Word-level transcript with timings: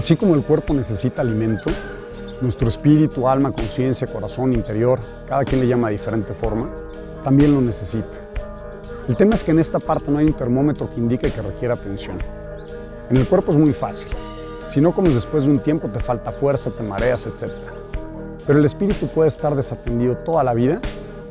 Así 0.00 0.16
como 0.16 0.34
el 0.34 0.42
cuerpo 0.42 0.72
necesita 0.72 1.20
alimento, 1.20 1.68
nuestro 2.40 2.68
espíritu, 2.68 3.28
alma, 3.28 3.52
conciencia, 3.52 4.06
corazón, 4.06 4.54
interior, 4.54 4.98
cada 5.28 5.44
quien 5.44 5.60
le 5.60 5.68
llama 5.68 5.88
de 5.88 5.92
diferente 5.92 6.32
forma, 6.32 6.70
también 7.22 7.52
lo 7.52 7.60
necesita. 7.60 8.16
El 9.06 9.14
tema 9.14 9.34
es 9.34 9.44
que 9.44 9.50
en 9.50 9.58
esta 9.58 9.78
parte 9.78 10.10
no 10.10 10.16
hay 10.16 10.24
un 10.24 10.32
termómetro 10.32 10.88
que 10.88 10.98
indique 10.98 11.30
que 11.30 11.42
requiere 11.42 11.74
atención. 11.74 12.16
En 13.10 13.18
el 13.18 13.28
cuerpo 13.28 13.52
es 13.52 13.58
muy 13.58 13.74
fácil. 13.74 14.08
Si 14.64 14.80
no 14.80 14.94
comes 14.94 15.12
después 15.12 15.44
de 15.44 15.50
un 15.50 15.58
tiempo 15.58 15.90
te 15.90 16.00
falta 16.00 16.32
fuerza, 16.32 16.70
te 16.70 16.82
mareas, 16.82 17.26
etc. 17.26 17.52
Pero 18.46 18.58
el 18.58 18.64
espíritu 18.64 19.06
puede 19.06 19.28
estar 19.28 19.54
desatendido 19.54 20.16
toda 20.16 20.42
la 20.42 20.54
vida 20.54 20.80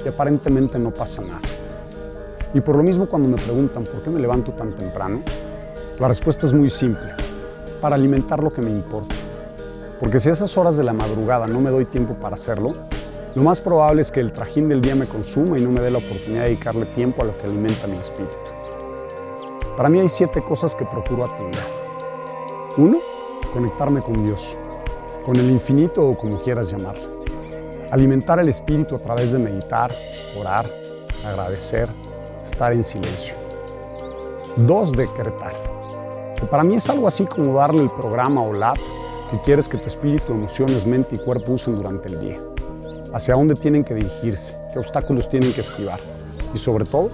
y 0.06 0.10
aparentemente 0.10 0.78
no 0.78 0.92
pasa 0.92 1.24
nada. 1.24 1.42
Y 2.54 2.62
por 2.62 2.76
lo 2.76 2.84
mismo 2.84 3.08
cuando 3.08 3.30
me 3.30 3.42
preguntan 3.42 3.86
por 3.86 4.04
qué 4.04 4.12
me 4.12 4.20
levanto 4.20 4.52
tan 4.52 4.76
temprano, 4.76 5.24
la 5.98 6.08
respuesta 6.08 6.46
es 6.46 6.54
muy 6.54 6.70
simple, 6.70 7.16
para 7.82 7.96
alimentar 7.96 8.41
lo 8.43 8.52
que 8.52 8.61
me 8.61 8.70
importa. 8.70 9.16
Porque 10.00 10.20
si 10.20 10.29
a 10.29 10.32
esas 10.32 10.57
horas 10.57 10.78
de 10.78 10.83
la 10.83 10.93
madrugada 10.93 11.47
no 11.47 11.60
me 11.60 11.70
doy 11.70 11.86
tiempo 11.86 12.14
para 12.14 12.36
hacerlo, 12.36 12.75
lo 13.36 13.43
más 13.43 13.61
probable 13.61 14.01
es 14.01 14.11
que 14.11 14.20
el 14.20 14.32
trajín 14.32 14.70
del 14.70 14.82
día 14.82 14.96
me 14.96 15.07
consuma 15.07 15.60
y 15.60 15.61
no 15.61 15.71
me 15.71 15.82
dé 15.82 15.92
la 15.92 16.00
oportunidad 16.00 16.43
de 16.43 16.50
dedicarle 16.50 16.86
tiempo 16.87 17.21
a 17.21 17.25
lo 17.25 17.37
que 17.37 17.46
alimenta 17.46 17.86
mi 17.86 17.97
espíritu. 17.97 18.34
Para 19.78 19.89
mí 19.89 20.00
hay 20.00 20.10
siete 20.10 20.42
cosas 20.42 20.73
que 20.73 20.86
procuro 20.86 21.25
atender. 21.25 21.64
Uno, 22.78 23.00
conectarme 23.54 24.01
con 24.01 24.23
Dios, 24.23 24.57
con 25.25 25.36
el 25.36 25.50
infinito 25.50 26.07
o 26.07 26.18
como 26.18 26.42
quieras 26.42 26.71
llamarlo. 26.71 27.23
Alimentar 27.92 28.39
el 28.39 28.50
espíritu 28.50 28.96
a 28.96 29.00
través 29.00 29.32
de 29.32 29.39
meditar, 29.39 29.93
orar, 30.39 30.65
agradecer, 31.25 31.89
estar 32.44 32.73
en 32.73 32.84
silencio. 32.84 33.36
Dos, 34.58 34.92
decretar. 34.92 35.78
Que 36.39 36.45
para 36.45 36.64
mí 36.64 36.75
es 36.75 36.89
algo 36.89 37.08
así 37.08 37.25
como 37.25 37.53
darle 37.53 37.84
el 37.84 37.92
programa 37.92 38.42
o 38.42 38.53
la 38.53 38.73
que 39.30 39.42
quieres 39.42 39.67
que 39.67 39.78
tu 39.78 39.88
espíritu, 39.88 40.31
emociones, 40.31 40.86
mente 40.86 41.16
y 41.16 41.20
cuerpo 41.20 41.52
usen 41.52 41.78
durante 41.78 42.08
el 42.08 42.20
día. 42.20 42.40
Hacia 43.14 43.36
dónde 43.36 43.56
tienen 43.56 43.84
que 43.84 43.94
dirigirse, 43.94 44.56
qué 44.73 44.80
obstáculos 44.80 45.30
tienen 45.30 45.54
que 45.54 45.62
esquivar 45.62 46.00
y 46.54 46.58
sobre 46.58 46.86
todo, 46.86 47.10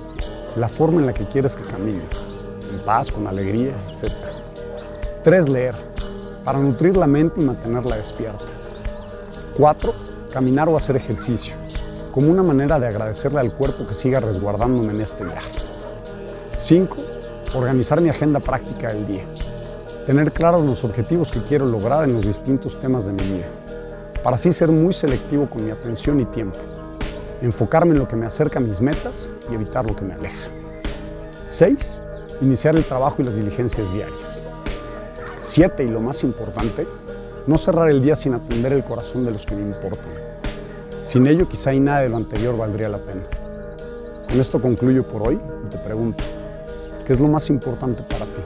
la 0.55 0.69
forma 0.69 0.99
en 0.99 1.07
la 1.07 1.13
que 1.13 1.25
quieres 1.25 1.55
que 1.55 1.63
caminen, 1.63 2.07
en 2.71 2.79
paz, 2.85 3.11
con 3.11 3.27
alegría, 3.27 3.73
etc. 3.91 4.13
Tres, 5.23 5.49
leer, 5.49 5.75
para 6.43 6.59
nutrir 6.59 6.95
la 6.95 7.07
mente 7.07 7.41
y 7.41 7.43
mantenerla 7.43 7.97
despierta. 7.97 8.45
Cuatro, 9.57 9.93
caminar 10.31 10.69
o 10.69 10.77
hacer 10.77 10.95
ejercicio, 10.95 11.55
como 12.13 12.29
una 12.29 12.43
manera 12.43 12.79
de 12.79 12.87
agradecerle 12.87 13.39
al 13.39 13.53
cuerpo 13.53 13.87
que 13.87 13.93
siga 13.93 14.19
resguardándome 14.19 14.93
en 14.93 15.01
este 15.01 15.23
viaje. 15.23 15.51
Cinco, 16.55 16.97
organizar 17.53 18.01
mi 18.01 18.09
agenda 18.09 18.39
práctica 18.39 18.89
del 18.89 19.05
día 19.05 19.23
tener 20.05 20.31
claros 20.31 20.63
los 20.63 20.83
objetivos 20.83 21.31
que 21.31 21.41
quiero 21.41 21.65
lograr 21.65 22.03
en 22.03 22.13
los 22.13 22.25
distintos 22.25 22.79
temas 22.79 23.05
de 23.05 23.13
mi 23.13 23.23
vida, 23.23 23.47
para 24.23 24.35
así 24.35 24.51
ser 24.51 24.69
muy 24.69 24.93
selectivo 24.93 25.49
con 25.49 25.65
mi 25.65 25.71
atención 25.71 26.19
y 26.19 26.25
tiempo, 26.25 26.57
enfocarme 27.41 27.93
en 27.93 27.99
lo 27.99 28.07
que 28.07 28.15
me 28.15 28.25
acerca 28.25 28.59
a 28.59 28.61
mis 28.61 28.81
metas 28.81 29.31
y 29.49 29.55
evitar 29.55 29.85
lo 29.85 29.95
que 29.95 30.05
me 30.05 30.13
aleja. 30.13 30.47
6. 31.45 32.01
Iniciar 32.41 32.75
el 32.75 32.85
trabajo 32.85 33.17
y 33.19 33.25
las 33.25 33.35
diligencias 33.35 33.93
diarias. 33.93 34.43
7. 35.39 35.83
Y 35.83 35.87
lo 35.87 36.01
más 36.01 36.23
importante, 36.23 36.87
no 37.47 37.57
cerrar 37.57 37.89
el 37.89 38.01
día 38.01 38.15
sin 38.15 38.33
atender 38.33 38.73
el 38.73 38.83
corazón 38.83 39.25
de 39.25 39.31
los 39.31 39.45
que 39.45 39.55
me 39.55 39.61
importan. 39.61 40.11
Sin 41.01 41.27
ello 41.27 41.47
quizá 41.47 41.73
y 41.73 41.79
nada 41.79 42.01
de 42.01 42.09
lo 42.09 42.17
anterior 42.17 42.57
valdría 42.57 42.89
la 42.89 42.97
pena. 42.97 43.23
Con 44.27 44.39
esto 44.39 44.61
concluyo 44.61 45.07
por 45.07 45.27
hoy 45.27 45.39
y 45.65 45.69
te 45.69 45.77
pregunto, 45.77 46.23
¿qué 47.05 47.13
es 47.13 47.19
lo 47.19 47.27
más 47.27 47.49
importante 47.49 48.03
para 48.03 48.25
ti? 48.25 48.41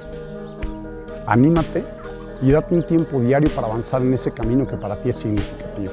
anímate 1.29 1.85
y 2.41 2.51
date 2.51 2.73
un 2.73 2.83
tiempo 2.83 3.21
diario 3.21 3.49
para 3.53 3.67
avanzar 3.67 4.01
en 4.01 4.13
ese 4.13 4.31
camino 4.31 4.65
que 4.65 4.77
para 4.77 4.95
ti 4.95 5.09
es 5.09 5.17
significativo. 5.17 5.91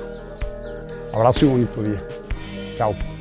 Abrazo 1.12 1.47
y 1.47 1.48
bonito 1.48 1.83
día. 1.83 2.03
Chao. 2.75 3.16